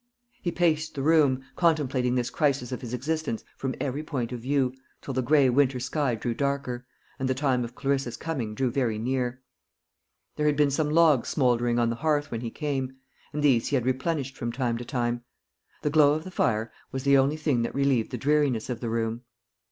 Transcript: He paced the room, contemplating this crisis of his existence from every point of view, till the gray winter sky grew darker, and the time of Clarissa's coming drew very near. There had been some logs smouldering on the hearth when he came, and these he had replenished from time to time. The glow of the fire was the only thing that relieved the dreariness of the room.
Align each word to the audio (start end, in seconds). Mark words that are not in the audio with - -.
He 0.41 0.51
paced 0.51 0.95
the 0.95 1.03
room, 1.03 1.43
contemplating 1.55 2.15
this 2.15 2.31
crisis 2.31 2.71
of 2.71 2.81
his 2.81 2.91
existence 2.91 3.43
from 3.55 3.75
every 3.79 4.01
point 4.01 4.31
of 4.31 4.39
view, 4.39 4.73
till 4.99 5.13
the 5.13 5.21
gray 5.21 5.47
winter 5.47 5.79
sky 5.79 6.15
grew 6.15 6.33
darker, 6.33 6.87
and 7.19 7.29
the 7.29 7.35
time 7.35 7.63
of 7.63 7.75
Clarissa's 7.75 8.17
coming 8.17 8.55
drew 8.55 8.71
very 8.71 8.97
near. 8.97 9.43
There 10.37 10.47
had 10.47 10.57
been 10.57 10.71
some 10.71 10.89
logs 10.89 11.29
smouldering 11.29 11.77
on 11.77 11.91
the 11.91 11.97
hearth 12.01 12.31
when 12.31 12.41
he 12.41 12.49
came, 12.49 12.93
and 13.31 13.43
these 13.43 13.67
he 13.67 13.75
had 13.75 13.85
replenished 13.85 14.35
from 14.35 14.51
time 14.51 14.79
to 14.79 14.85
time. 14.85 15.23
The 15.83 15.91
glow 15.91 16.13
of 16.15 16.23
the 16.23 16.31
fire 16.31 16.73
was 16.91 17.03
the 17.03 17.19
only 17.19 17.37
thing 17.37 17.61
that 17.61 17.75
relieved 17.75 18.09
the 18.09 18.17
dreariness 18.17 18.71
of 18.71 18.79
the 18.79 18.89
room. 18.89 19.21